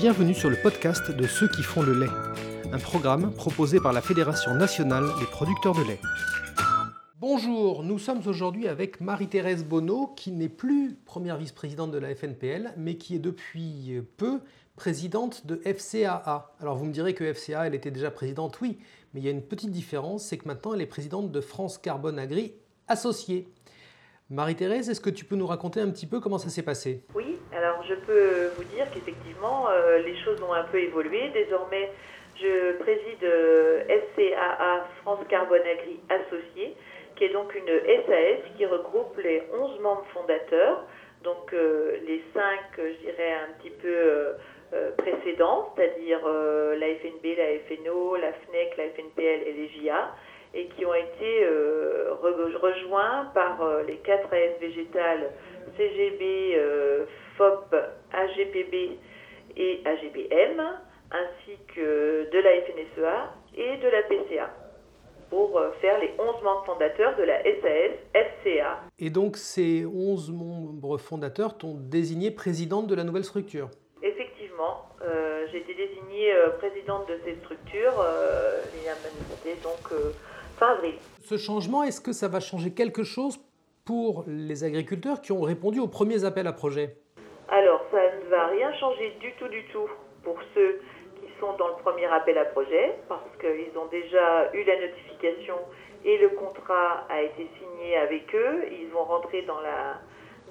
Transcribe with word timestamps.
Bienvenue 0.00 0.32
sur 0.32 0.48
le 0.48 0.56
podcast 0.56 1.10
de 1.10 1.26
ceux 1.26 1.46
qui 1.46 1.62
font 1.62 1.82
le 1.82 1.92
lait, 1.92 2.08
un 2.72 2.78
programme 2.78 3.34
proposé 3.34 3.80
par 3.80 3.92
la 3.92 4.00
Fédération 4.00 4.54
nationale 4.54 5.04
des 5.18 5.26
producteurs 5.26 5.74
de 5.74 5.82
lait. 5.82 6.00
Bonjour, 7.18 7.82
nous 7.82 7.98
sommes 7.98 8.22
aujourd'hui 8.26 8.66
avec 8.66 9.02
Marie-Thérèse 9.02 9.62
Bonneau, 9.62 10.06
qui 10.16 10.32
n'est 10.32 10.48
plus 10.48 10.96
première 11.04 11.36
vice-présidente 11.36 11.90
de 11.90 11.98
la 11.98 12.14
FNPL, 12.14 12.72
mais 12.78 12.96
qui 12.96 13.16
est 13.16 13.18
depuis 13.18 14.00
peu 14.16 14.40
présidente 14.74 15.46
de 15.46 15.60
FCAA. 15.66 16.50
Alors 16.60 16.78
vous 16.78 16.86
me 16.86 16.92
direz 16.92 17.12
que 17.12 17.34
FCA, 17.34 17.66
elle 17.66 17.74
était 17.74 17.90
déjà 17.90 18.10
présidente, 18.10 18.58
oui, 18.62 18.78
mais 19.12 19.20
il 19.20 19.26
y 19.26 19.28
a 19.28 19.32
une 19.32 19.42
petite 19.42 19.70
différence, 19.70 20.24
c'est 20.24 20.38
que 20.38 20.48
maintenant 20.48 20.72
elle 20.72 20.80
est 20.80 20.86
présidente 20.86 21.30
de 21.30 21.40
France 21.42 21.76
Carbone 21.76 22.18
Agri 22.18 22.54
Associée. 22.88 23.48
Marie-Thérèse, 24.30 24.88
est-ce 24.88 25.00
que 25.00 25.10
tu 25.10 25.24
peux 25.24 25.34
nous 25.34 25.48
raconter 25.48 25.80
un 25.80 25.90
petit 25.90 26.06
peu 26.06 26.20
comment 26.20 26.38
ça 26.38 26.50
s'est 26.50 26.62
passé? 26.62 27.02
Oui, 27.16 27.36
alors 27.52 27.82
je 27.82 27.94
peux 27.94 28.52
vous 28.56 28.62
dire 28.62 28.86
qu'effectivement, 28.94 29.68
euh, 29.68 29.98
les 29.98 30.16
choses 30.22 30.40
ont 30.40 30.52
un 30.52 30.62
peu 30.62 30.78
évolué. 30.78 31.30
Désormais, 31.34 31.90
je 32.40 32.76
préside 32.78 33.24
euh, 33.24 33.82
FCAA 33.88 34.86
France 35.02 35.18
Carbone 35.28 35.62
Agri 35.62 35.98
Associée, 36.08 36.76
qui 37.16 37.24
est 37.24 37.32
donc 37.32 37.52
une 37.56 37.66
SAS 37.66 38.38
qui 38.56 38.64
regroupe 38.66 39.18
les 39.18 39.42
11 39.52 39.80
membres 39.80 40.06
fondateurs, 40.14 40.84
donc 41.24 41.52
euh, 41.52 41.98
les 42.06 42.22
5, 42.32 42.42
je 42.78 43.04
dirais, 43.04 43.32
un 43.32 43.52
petit 43.60 43.70
peu 43.82 44.36
précédents, 44.96 45.74
c'est-à-dire 45.74 46.20
la 46.24 46.86
FNB, 46.86 47.36
la 47.36 47.58
FNO, 47.66 48.14
la 48.14 48.32
FNEC, 48.32 48.76
la 48.78 48.84
FNPL 48.90 49.42
et 49.48 49.52
les 49.52 49.68
JA, 49.68 50.14
et 50.54 50.66
qui 50.68 50.84
ont 50.84 50.94
été 50.94 51.44
euh, 51.44 52.14
rejoints 52.20 53.30
par 53.34 53.60
les 53.86 53.96
4 53.98 54.32
AS 54.32 54.60
végétales 54.60 55.30
CGB, 55.76 56.60
FOP, 57.36 57.74
AGPB 58.12 58.98
et 59.56 59.80
AGBM, 59.84 60.60
ainsi 61.12 61.58
que 61.74 62.30
de 62.30 62.38
la 62.38 62.50
FNSEA 62.62 63.34
et 63.56 63.76
de 63.78 63.88
la 63.88 64.02
PCA 64.02 64.50
pour 65.30 65.60
faire 65.80 66.00
les 66.00 66.10
11 66.18 66.42
membres 66.42 66.64
fondateurs 66.66 67.16
de 67.16 67.22
la 67.22 67.40
SAS 67.42 67.92
FCA. 68.12 68.80
Et 68.98 69.10
donc 69.10 69.36
ces 69.36 69.86
11 69.86 70.32
membres 70.32 70.98
fondateurs 70.98 71.56
t'ont 71.56 71.76
désigné 71.78 72.32
présidente 72.32 72.88
de 72.88 72.96
la 72.96 73.04
nouvelle 73.04 73.24
structure? 73.24 73.70
Euh, 75.02 75.46
j'ai 75.50 75.58
été 75.58 75.74
désignée 75.74 76.32
euh, 76.34 76.50
présidente 76.50 77.08
de 77.08 77.18
cette 77.24 77.38
structure, 77.40 77.94
euh, 78.00 78.60
donc 79.62 79.92
fin 80.60 80.72
avril. 80.72 80.94
Ce 81.24 81.36
changement, 81.36 81.82
est-ce 81.82 82.00
que 82.00 82.12
ça 82.12 82.28
va 82.28 82.38
changer 82.38 82.72
quelque 82.72 83.02
chose 83.02 83.40
pour 83.86 84.24
les 84.26 84.62
agriculteurs 84.62 85.20
qui 85.20 85.32
ont 85.32 85.40
répondu 85.40 85.80
aux 85.80 85.88
premiers 85.88 86.24
appels 86.24 86.46
à 86.46 86.52
projets? 86.52 86.96
Alors, 87.48 87.82
ça 87.90 87.98
ne 87.98 88.30
va 88.30 88.46
rien 88.46 88.72
changer 88.74 89.16
du 89.18 89.32
tout, 89.32 89.48
du 89.48 89.64
tout 89.72 89.88
pour 90.22 90.36
ceux 90.54 90.80
qui 91.16 91.26
sont 91.40 91.56
dans 91.56 91.68
le 91.68 91.82
premier 91.82 92.06
appel 92.06 92.36
à 92.38 92.44
projet, 92.44 92.94
parce 93.08 93.30
qu'ils 93.40 93.76
ont 93.76 93.86
déjà 93.90 94.54
eu 94.54 94.62
la 94.64 94.78
notification 94.80 95.56
et 96.04 96.18
le 96.18 96.30
contrat 96.30 97.06
a 97.08 97.22
été 97.22 97.48
signé 97.58 97.96
avec 97.96 98.34
eux. 98.34 98.64
Ils 98.70 98.88
vont 98.90 99.04
rentrer 99.04 99.42
dans 99.42 99.60
la 99.60 99.98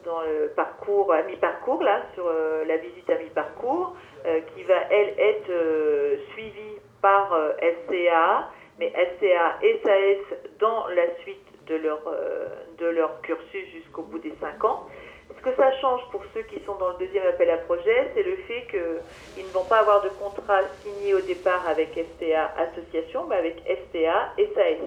dans 0.06 0.22
le 0.22 0.54
parcours 0.56 1.12
à 1.12 1.24
mi-parcours 1.24 1.84
là 1.84 2.04
sur 2.14 2.26
euh, 2.26 2.64
la 2.64 2.78
visite 2.78 3.10
à 3.10 3.18
mi-parcours 3.18 3.98
euh, 4.26 4.40
qui 4.56 4.64
va 4.64 4.76
elle 4.90 5.14
être 5.18 5.50
euh, 5.50 6.16
suivie 6.32 6.78
par 7.02 7.38
SCA 7.60 8.50
mais 8.80 8.92
SCA 8.92 9.58
et 9.62 9.80
SAS 9.84 10.38
dans 10.60 10.88
la 10.88 11.16
suite 11.22 11.46
de 11.68 11.76
leur 11.76 12.02
de 12.78 12.86
leur 12.88 13.22
cursus 13.22 13.68
jusqu'au 13.74 14.04
bout 14.04 14.20
des 14.20 14.34
5 14.40 14.64
ans. 14.64 14.88
Ce 15.38 15.42
que 15.42 15.56
ça 15.56 15.72
change 15.80 16.02
pour 16.12 16.24
ceux 16.34 16.42
qui 16.44 16.60
sont 16.66 16.76
dans 16.76 16.90
le 16.90 16.98
deuxième 16.98 17.28
appel 17.28 17.50
à 17.52 17.58
projet, 17.58 18.12
c'est 18.16 18.24
le 18.24 18.36
fait 18.48 18.66
qu'ils 18.72 19.46
ne 19.46 19.52
vont 19.52 19.66
pas 19.66 19.80
avoir 19.80 20.02
de 20.02 20.10
contrat 20.10 20.62
signé 20.84 21.14
au 21.14 21.22
départ 21.22 21.68
avec 21.68 21.90
SCA 21.94 22.52
Association, 22.58 23.28
mais 23.28 23.36
avec 23.36 23.62
SCA 23.66 24.34
et 24.38 24.50
SAS. 24.56 24.80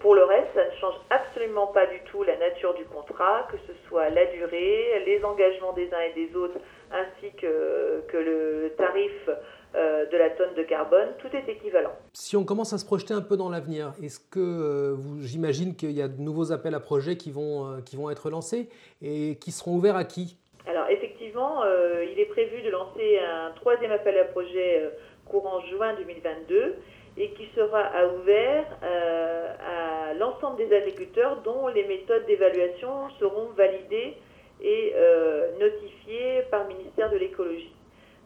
Pour 0.00 0.14
le 0.14 0.22
reste, 0.22 0.48
ça 0.54 0.64
ne 0.64 0.70
change 0.80 0.94
absolument 1.10 1.66
pas 1.68 1.86
du 1.86 1.98
tout 2.10 2.22
la 2.22 2.36
nature 2.36 2.72
du 2.74 2.84
contrat, 2.84 3.48
que 3.50 3.56
ce 3.66 3.72
soit 3.88 4.10
la 4.10 4.26
durée, 4.26 5.02
les 5.04 5.24
engagements 5.24 5.72
des 5.72 5.92
uns 5.92 6.00
et 6.00 6.12
des 6.14 6.36
autres, 6.36 6.58
ainsi 6.92 7.34
que, 7.34 8.02
que 8.06 8.16
le 8.16 8.74
tarif 8.76 9.28
euh, 9.74 10.06
de 10.06 10.16
la 10.16 10.30
tonne 10.30 10.54
de 10.54 10.62
carbone, 10.62 11.08
tout 11.18 11.28
est 11.36 11.46
équivalent. 11.50 11.92
Si 12.14 12.36
on 12.36 12.44
commence 12.44 12.72
à 12.72 12.78
se 12.78 12.86
projeter 12.86 13.12
un 13.12 13.20
peu 13.20 13.36
dans 13.36 13.50
l'avenir, 13.50 13.92
est-ce 14.02 14.20
que 14.20 14.38
euh, 14.38 14.94
vous, 14.96 15.20
j'imagine 15.20 15.74
qu'il 15.74 15.90
y 15.92 16.00
a 16.00 16.08
de 16.08 16.20
nouveaux 16.20 16.52
appels 16.52 16.74
à 16.74 16.80
projets 16.80 17.16
qui 17.16 17.32
vont, 17.32 17.66
euh, 17.66 17.80
qui 17.84 17.96
vont 17.96 18.08
être 18.08 18.30
lancés 18.30 18.68
et 19.02 19.36
qui 19.40 19.50
seront 19.50 19.74
ouverts 19.74 19.96
à 19.96 20.04
qui? 20.04 20.38
Alors 20.66 20.88
effectivement, 20.90 21.62
il 22.02 22.20
est 22.20 22.26
prévu 22.26 22.60
de 22.60 22.70
lancer 22.70 23.18
un 23.18 23.52
troisième 23.52 23.90
appel 23.90 24.18
à 24.18 24.24
projet 24.24 24.90
courant 25.26 25.60
juin 25.60 25.94
2022 25.94 26.76
et 27.18 27.30
qui 27.30 27.48
sera 27.54 27.90
ouvert 28.14 28.64
euh, 28.82 29.54
à 29.58 30.14
l'ensemble 30.14 30.56
des 30.56 30.74
agriculteurs 30.74 31.42
dont 31.42 31.66
les 31.68 31.84
méthodes 31.84 32.24
d'évaluation 32.26 33.10
seront 33.18 33.48
validées 33.56 34.14
et 34.60 34.92
euh, 34.96 35.58
notifiées 35.58 36.42
par 36.50 36.62
le 36.62 36.74
ministère 36.74 37.10
de 37.10 37.16
l'écologie. 37.16 37.74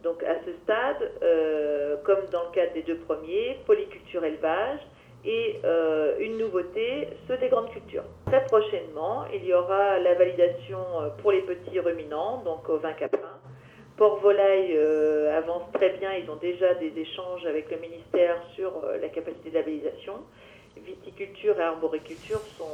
Donc 0.02 0.22
à 0.22 0.34
ce 0.44 0.52
stade, 0.64 1.10
euh, 1.22 1.96
comme 2.04 2.26
dans 2.30 2.44
le 2.44 2.50
cadre 2.52 2.74
des 2.74 2.82
deux 2.82 2.98
premiers, 2.98 3.58
polyculture 3.66 4.24
élevage 4.24 4.80
et 5.24 5.60
une 6.18 6.36
nouveauté, 6.36 7.06
ceux 7.28 7.36
des 7.36 7.48
grandes 7.48 7.70
cultures. 7.70 8.02
Très 8.26 8.44
prochainement, 8.46 9.24
il 9.32 9.44
y 9.44 9.54
aura 9.54 10.00
la 10.00 10.14
validation 10.14 10.80
pour 11.18 11.30
les 11.30 11.42
petits 11.42 11.78
ruminants, 11.78 12.38
donc 12.38 12.68
au 12.68 12.78
20 12.78 12.92
caprins, 12.94 13.21
Port 14.02 14.18
Volaille 14.18 14.76
euh, 14.76 15.38
avance 15.38 15.62
très 15.72 15.96
bien, 15.96 16.12
ils 16.14 16.28
ont 16.28 16.34
déjà 16.34 16.74
des 16.74 16.92
échanges 16.96 17.46
avec 17.46 17.70
le 17.70 17.78
ministère 17.78 18.34
sur 18.56 18.82
euh, 18.82 18.98
la 19.00 19.08
capacité 19.08 19.50
de 19.50 19.54
labellisation. 19.54 20.14
Viticulture 20.76 21.56
et 21.60 21.62
arboriculture 21.62 22.40
sont 22.58 22.64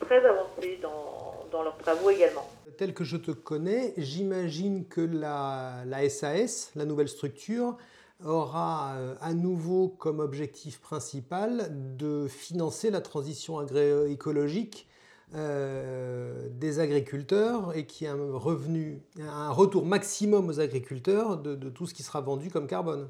très 0.00 0.22
avancés 0.22 0.78
dans, 0.82 1.62
leurs 1.62 1.78
travaux 1.78 2.10
également. 2.10 2.46
Tel 2.76 2.92
que 2.92 3.04
je 3.04 3.16
te 3.16 3.30
connais, 3.30 3.94
j'imagine 3.96 4.86
que 4.86 5.00
la, 5.00 5.82
SAS, 6.10 6.72
la 6.76 6.84
nouvelle 6.84 7.08
structure, 7.08 7.78
aura 8.22 8.96
euh, 8.96 9.14
à 9.22 9.32
nouveau 9.32 9.88
comme 9.88 10.20
objectif 10.20 10.82
principal 10.82 11.68
de 11.96 12.28
financer 12.28 12.90
la 12.90 13.00
transition 13.00 13.58
agroécologique 13.58 14.86
euh, 15.34 16.46
des 16.52 16.78
agriculteurs 16.78 17.72
et 17.74 17.84
qui 17.84 18.06
a 18.06 18.12
un 18.12 18.38
revenu, 18.38 19.00
un 19.20 19.50
retour 19.50 19.84
maximum 19.84 20.48
aux 20.48 20.60
agriculteurs 20.60 21.36
de, 21.36 21.68
tout 21.68 21.86
ce 21.86 21.94
qui 21.94 22.04
sera 22.04 22.20
vendu 22.20 22.48
comme 22.48 22.68
carbone. 22.68 23.08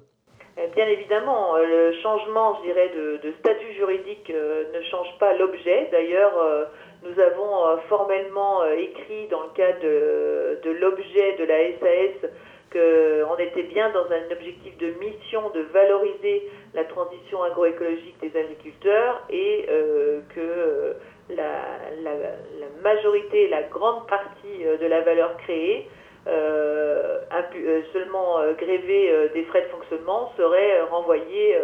Euh, 0.58 0.66
bien 0.74 0.86
évidemment, 0.86 1.56
euh, 1.56 1.66
le 1.66 1.92
changement, 2.00 2.56
je 2.56 2.68
dirais, 2.68 2.90
de, 3.22 3.32
statut 3.40 3.70
juridique 3.74 4.30
ne 4.30 4.82
change 4.90 5.08
pas 5.20 5.36
l'objet. 5.36 5.88
D'ailleurs, 5.92 6.32
nous 7.02 7.20
avons 7.20 7.78
formellement 7.88 8.64
écrit 8.64 9.28
dans 9.28 9.42
le 9.42 9.50
cadre 9.54 9.82
de 9.82 10.70
l'objet 10.70 11.36
de 11.38 11.44
la 11.44 11.78
SAS 11.78 12.30
qu'on 12.72 13.36
était 13.38 13.62
bien 13.64 13.90
dans 13.90 14.06
un 14.10 14.32
objectif 14.32 14.76
de 14.78 14.88
mission 14.98 15.50
de 15.50 15.60
valoriser 15.72 16.48
la 16.74 16.84
transition 16.84 17.42
agroécologique 17.42 18.18
des 18.20 18.38
agriculteurs 18.38 19.22
et 19.30 19.66
que 20.34 20.96
la, 21.30 21.78
majorité, 22.82 23.48
la 23.48 23.62
grande 23.64 24.06
partie 24.06 24.64
euh, 24.64 24.78
de 24.78 24.86
la 24.86 25.02
valeur 25.02 25.36
créée, 25.38 25.88
euh, 26.26 27.20
euh, 27.32 27.82
seulement 27.92 28.38
grévée 28.58 29.30
des 29.32 29.44
frais 29.44 29.62
de 29.62 29.68
fonctionnement, 29.68 30.32
serait 30.36 30.82
renvoyée 30.90 31.56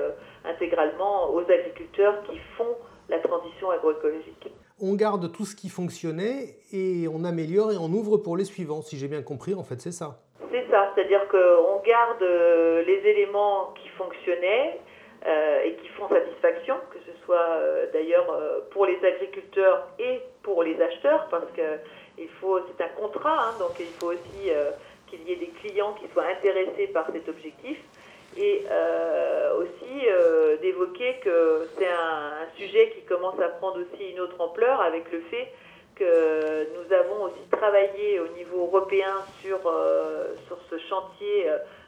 intégralement 0.44 1.32
aux 1.32 1.40
agriculteurs 1.40 2.22
qui 2.24 2.38
font 2.56 2.76
la 3.08 3.18
transition 3.18 3.70
agroécologique. 3.70 4.52
On 4.80 4.94
garde 4.94 5.30
tout 5.32 5.44
ce 5.44 5.54
qui 5.56 5.68
fonctionnait 5.68 6.56
et 6.72 7.06
on 7.12 7.24
améliore 7.24 7.72
et 7.72 7.76
on 7.76 7.92
ouvre 7.92 8.18
pour 8.18 8.36
les 8.36 8.44
suivants, 8.44 8.82
si 8.82 8.98
j'ai 8.98 9.08
bien 9.08 9.22
compris, 9.22 9.54
en 9.54 9.64
fait, 9.64 9.80
c'est 9.80 9.92
ça. 9.92 10.20
C'est 10.52 10.70
ça, 10.70 10.92
c'est-à-dire 10.94 11.26
qu'on 11.28 11.80
garde 11.84 12.22
les 12.22 13.00
éléments 13.06 13.72
qui 13.82 13.88
fonctionnaient 13.88 14.78
et 15.64 15.74
qui 15.76 15.88
font 15.88 16.08
satisfaction, 16.08 16.76
que 16.90 16.98
ce 17.06 17.12
soit 17.24 17.36
euh, 17.38 17.86
d'ailleurs 17.92 18.30
euh, 18.30 18.60
pour 18.70 18.86
les 18.86 18.98
agriculteurs 19.04 19.86
et 19.98 20.20
pour 20.42 20.62
les 20.62 20.80
acheteurs, 20.80 21.28
parce 21.30 21.50
que 21.56 21.62
faut, 22.40 22.60
c'est 22.66 22.84
un 22.84 22.88
contrat, 22.88 23.48
hein, 23.48 23.54
donc 23.58 23.72
il 23.80 23.86
faut 23.98 24.12
aussi 24.12 24.50
euh, 24.50 24.70
qu'il 25.08 25.22
y 25.28 25.32
ait 25.32 25.36
des 25.36 25.52
clients 25.60 25.94
qui 25.94 26.08
soient 26.12 26.26
intéressés 26.26 26.88
par 26.88 27.06
cet 27.12 27.28
objectif 27.28 27.78
et 28.36 28.64
aussi 29.58 30.06
d'évoquer 30.62 31.16
que 31.22 31.68
c'est 31.76 31.86
un, 31.86 32.32
sujet 32.56 32.90
qui 32.90 33.02
commence 33.02 33.38
à 33.40 33.48
prendre 33.48 33.78
aussi 33.78 34.10
une 34.10 34.20
autre 34.20 34.40
ampleur 34.40 34.80
avec 34.80 35.12
le 35.12 35.20
fait 35.30 35.52
que 35.96 36.66
nous 36.74 36.92
avons 36.92 37.24
aussi 37.24 37.48
travaillé 37.50 38.20
au 38.20 38.28
niveau 38.28 38.66
européen 38.66 39.14
sur, 39.42 39.58
sur 40.46 40.58
ce 40.70 40.78
chantier 40.88 41.46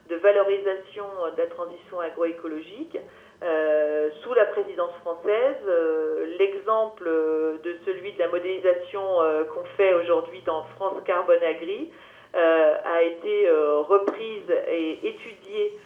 de 0.09 0.17
valorisation 0.17 1.05
de 1.37 1.43
la 1.43 1.47
transition 1.49 2.01
agroécologique. 2.01 2.99
Euh, 3.43 4.09
sous 4.23 4.33
la 4.33 4.47
présidence 4.47 4.93
française. 5.03 5.57
Euh, 5.67 6.37
l'exemple 6.39 7.05
de 7.05 7.77
celui 7.85 8.13
de 8.13 8.19
la 8.19 8.29
modélisation 8.29 9.21
euh, 9.21 9.45
qu'on 9.45 9.65
fait 9.77 9.93
aujourd'hui 9.93 10.41
dans 10.47 10.63
France 10.77 11.03
Carbone 11.05 11.43
Agri 11.43 11.91
a 12.33 13.03
été 13.03 13.49
reprise 13.49 14.51
et 14.69 14.99
étudiée 15.07 15.79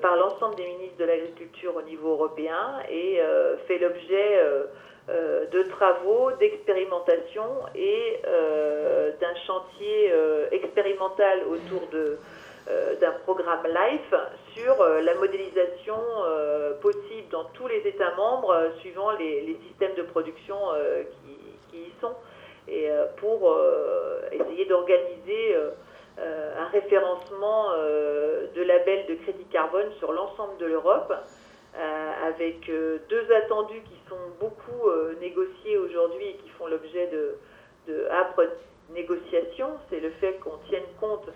par 0.00 0.16
l'ensemble 0.16 0.54
des 0.54 0.66
ministres 0.66 0.96
de 0.98 1.04
l'Agriculture 1.04 1.76
au 1.76 1.82
niveau 1.82 2.12
européen 2.12 2.78
et 2.90 3.20
fait 3.66 3.76
l'objet 3.76 4.40
de 5.08 5.62
travaux, 5.64 6.32
d'expérimentation 6.40 7.44
et 7.74 8.20
d'un 9.20 9.34
chantier 9.46 10.12
expérimental 10.50 11.40
autour 11.48 11.82
euh, 12.70 12.94
d'un 12.96 13.12
programme 13.24 13.66
LIFE 13.66 14.14
sur 14.54 14.80
euh, 14.80 15.02
la 15.02 15.14
modélisation 15.16 15.98
euh, 16.24 16.72
possible 16.80 17.28
dans 17.30 17.44
tous 17.52 17.68
les 17.68 17.86
États 17.86 18.14
membres 18.14 18.70
suivant 18.78 19.10
les, 19.18 19.58
systèmes 19.68 19.94
de 19.96 20.02
production 20.02 20.56
qui, 21.70 21.76
y 21.76 21.92
sont. 22.00 22.14
Et 22.68 22.88
pour 23.18 23.54
essayer 24.32 24.64
d'organiser 24.64 25.56
un 26.16 26.66
référencement 26.72 27.72
de 27.74 28.62
labels 28.62 29.06
de 29.06 29.16
crédit 29.16 29.44
carbone 29.52 29.92
sur 29.98 30.12
l'ensemble 30.12 30.56
de 30.58 30.66
l'Europe, 30.66 31.12
avec 32.26 32.66
deux 32.66 33.32
attendus 33.44 33.82
qui 33.82 33.98
sont 34.08 34.16
beaucoup 34.40 34.90
négociés 35.20 35.76
aujourd'hui 35.78 36.26
et 36.28 36.36
qui 36.36 36.48
font 36.50 36.66
l'objet 36.66 37.08
de, 37.08 37.36
de 37.88 38.06
âpres 38.10 38.48
négociations. 38.94 39.78
C'est 39.90 40.00
le 40.00 40.10
fait 40.20 40.34
qu'on 40.40 40.58
tienne 40.68 40.84
compte 41.00 41.28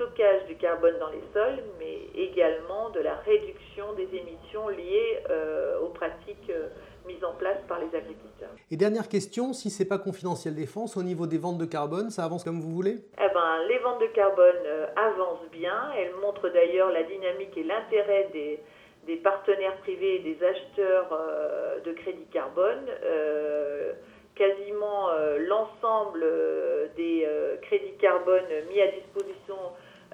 stockage 0.00 0.46
du 0.46 0.56
carbone 0.56 0.94
dans 0.98 1.10
les 1.10 1.22
sols, 1.34 1.62
mais 1.78 2.08
également 2.14 2.90
de 2.90 3.00
la 3.00 3.14
réduction 3.16 3.92
des 3.94 4.08
émissions 4.16 4.68
liées 4.68 5.18
euh, 5.28 5.78
aux 5.80 5.88
pratiques 5.88 6.48
euh, 6.48 6.68
mises 7.06 7.22
en 7.22 7.34
place 7.34 7.58
par 7.68 7.78
les 7.78 7.94
agriculteurs. 7.96 8.48
Et 8.70 8.76
dernière 8.76 9.08
question, 9.08 9.52
si 9.52 9.68
ce 9.68 9.82
n'est 9.82 9.88
pas 9.88 9.98
confidentiel 9.98 10.54
défense, 10.54 10.96
au 10.96 11.02
niveau 11.02 11.26
des 11.26 11.38
ventes 11.38 11.58
de 11.58 11.66
carbone, 11.66 12.10
ça 12.10 12.24
avance 12.24 12.44
comme 12.44 12.60
vous 12.60 12.70
voulez? 12.70 12.96
Eh 13.18 13.34
ben, 13.34 13.66
Les 13.68 13.78
ventes 13.78 14.00
de 14.00 14.06
carbone 14.06 14.62
euh, 14.64 14.86
avancent 14.96 15.50
bien. 15.52 15.90
Elles 15.96 16.14
montrent 16.20 16.48
d'ailleurs 16.48 16.90
la 16.90 17.02
dynamique 17.02 17.56
et 17.56 17.64
l'intérêt 17.64 18.30
des, 18.32 18.60
des, 19.10 19.16
partenaires 19.16 19.76
privés 19.78 20.16
et 20.16 20.18
des 20.20 20.44
acheteurs 20.44 21.18
de 21.84 21.92
crédit 21.92 22.26
carbone 22.32 22.86
quasiment 24.34 25.08
l'ensemble 25.38 26.24
des 26.96 27.26
crédits 27.62 27.96
carbone 27.98 28.44
mis 28.70 28.80
à 28.80 28.86
disposition 28.88 29.56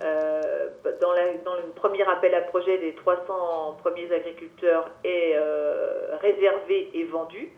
euh, 0.03 0.69
dans, 1.01 1.13
le 1.15 1.73
premier 1.75 2.03
appel 2.03 2.35
à 2.35 2.43
projet 2.43 2.77
des 2.79 2.95
300 2.95 3.79
premiers 3.83 4.13
agriculteurs 4.13 4.91
est 5.05 5.35
euh, 5.37 6.17
réservé 6.21 6.91
et 6.93 7.05
vendu. 7.05 7.51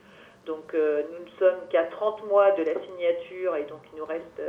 Donc 0.47 0.73
euh, 0.75 1.03
nous 1.13 1.25
ne 1.25 1.31
sommes 1.39 1.69
qu'à 1.69 1.85
30 1.85 2.27
mois 2.29 2.53
de 2.53 2.63
la 2.63 2.81
signature 2.81 3.57
et 3.57 3.65
donc 3.65 3.81
il 3.93 3.99
nous 3.99 4.05
reste 4.05 4.41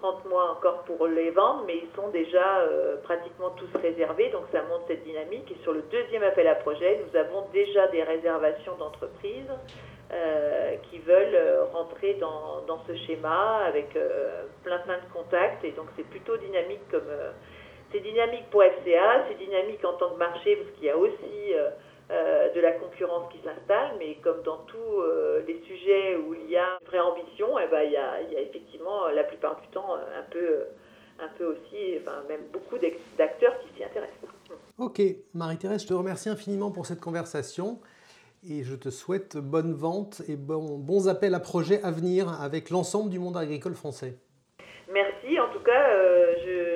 30 0.00 0.24
mois 0.28 0.52
encore 0.52 0.82
pour 0.84 1.06
les 1.06 1.30
vendre, 1.30 1.64
mais 1.66 1.78
ils 1.78 1.94
sont 1.94 2.08
déjà 2.08 2.64
pratiquement 3.02 3.50
tous 3.50 3.68
réservés, 3.80 4.30
donc 4.30 4.44
ça 4.52 4.62
montre 4.62 4.84
cette 4.88 5.04
dynamique. 5.04 5.50
Et 5.50 5.62
sur 5.62 5.72
le 5.72 5.82
deuxième 5.90 6.22
appel 6.22 6.46
à 6.46 6.54
projet, 6.56 7.00
nous 7.04 7.18
avons 7.18 7.46
déjà 7.52 7.86
des 7.88 8.02
réservations 8.02 8.76
d'entreprises 8.76 9.50
euh, 10.10 10.76
qui 10.88 11.00
veulent 11.00 11.34
euh, 11.34 11.64
rentrer 11.70 12.14
dans, 12.14 12.64
ce 12.86 12.96
schéma 13.06 13.58
avec 13.66 13.94
euh, 13.94 14.44
plein 14.64 14.78
plein 14.78 14.96
de 14.96 15.12
contacts 15.12 15.62
et 15.64 15.72
donc 15.72 15.84
c'est 15.96 16.08
plutôt 16.08 16.34
dynamique 16.38 16.80
comme 16.90 17.10
c'est 17.92 18.00
dynamique 18.00 18.48
pour 18.50 18.62
FCA, 18.62 19.26
c'est 19.28 19.36
dynamique 19.36 19.84
en 19.84 19.92
tant 19.98 20.08
que 20.08 20.18
marché 20.18 20.56
parce 20.56 20.70
qu'il 20.76 20.84
y 20.84 20.90
a 20.90 20.96
aussi 20.96 21.52
de 22.10 22.60
la 22.60 22.72
concurrence 22.72 23.30
qui 23.30 23.38
s'installe, 23.38 23.96
mais 23.98 24.14
comme 24.22 24.42
dans 24.42 24.58
tous 24.66 25.02
les 25.46 25.60
sujets 25.66 26.16
où 26.16 26.34
il 26.34 26.50
y 26.50 26.56
a 26.56 26.78
une 26.80 26.86
vraie 26.86 27.00
ambition, 27.00 27.58
et 27.58 27.64
eh 27.66 27.70
ben, 27.70 27.82
il, 27.82 27.92
y 27.92 27.96
a, 27.96 28.20
il 28.22 28.32
y 28.32 28.36
a 28.36 28.40
effectivement 28.40 29.08
la 29.08 29.24
plupart 29.24 29.60
du 29.60 29.68
temps 29.68 29.94
un 29.94 30.22
peu, 30.30 30.64
un 31.20 31.28
peu 31.36 31.44
aussi, 31.44 31.98
enfin 32.00 32.22
même 32.28 32.42
beaucoup 32.52 32.78
d'acteurs 33.18 33.58
qui 33.60 33.76
s'y 33.76 33.84
intéressent. 33.84 34.30
Ok, 34.78 35.02
Marie-Thérèse, 35.34 35.82
je 35.82 35.88
te 35.88 35.94
remercie 35.94 36.28
infiniment 36.28 36.70
pour 36.70 36.86
cette 36.86 37.00
conversation 37.00 37.80
et 38.48 38.62
je 38.62 38.76
te 38.76 38.90
souhaite 38.90 39.36
bonne 39.36 39.72
vente 39.72 40.22
et 40.28 40.36
bons 40.36 41.08
appels 41.08 41.34
à 41.34 41.40
projets 41.40 41.82
à 41.82 41.90
venir 41.90 42.40
avec 42.40 42.70
l'ensemble 42.70 43.10
du 43.10 43.18
monde 43.18 43.36
agricole 43.36 43.74
français. 43.74 44.14
Merci, 44.92 45.38
en 45.38 45.48
tout 45.52 45.60
cas, 45.60 45.90
euh, 45.90 46.34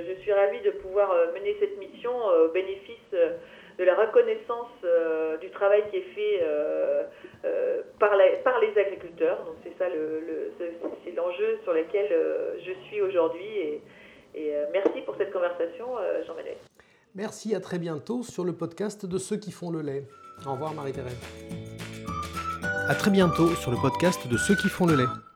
je, 0.08 0.20
suis 0.20 0.32
ravie 0.32 0.60
de 0.60 0.70
pouvoir 0.70 1.10
euh, 1.10 1.32
mener 1.32 1.56
cette 1.58 1.78
mission 1.78 2.12
euh, 2.30 2.48
au 2.48 2.52
bénéfice 2.52 2.98
de 3.78 3.84
la 3.84 3.94
reconnaissance 3.94 4.70
du 5.40 5.50
travail 5.50 5.82
qui 5.90 5.96
est 5.96 6.14
fait 6.14 6.46
par, 7.98 8.16
les 8.16 8.78
agriculteurs. 8.78 9.44
Donc 9.44 9.56
c'est 9.62 9.76
ça 9.78 9.86
c'est 11.04 11.12
l'enjeu 11.12 11.58
sur 11.64 11.72
lequel 11.72 12.08
je 12.64 12.72
suis 12.86 13.00
aujourd'hui 13.00 13.58
et, 13.58 13.82
et 14.34 14.52
merci 14.72 15.00
pour 15.02 15.16
cette 15.16 15.32
conversation, 15.32 15.86
Jean-Manuel. 16.26 16.56
Merci, 17.14 17.54
à 17.54 17.60
très 17.60 17.78
bientôt 17.78 18.22
sur 18.22 18.42
le 18.42 18.54
podcast 18.54 19.04
de 19.04 19.18
ceux 19.18 19.36
qui 19.36 19.52
font 19.52 19.70
le 19.70 19.82
lait. 19.82 20.06
Au 20.46 20.52
revoir 20.52 20.72
Marie-Thérèse. 20.72 21.20
À 22.88 22.94
très 22.94 23.10
bientôt 23.10 23.48
sur 23.54 23.70
le 23.70 23.76
podcast 23.76 24.26
de 24.26 24.36
ceux 24.38 24.56
qui 24.56 24.68
font 24.68 24.86
le 24.86 24.96
lait. 24.96 25.31